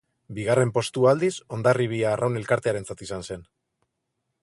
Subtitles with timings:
[0.37, 3.49] Bigarren postua, aldiz, Hondarribia Arraun Elkartearentzat izan zen.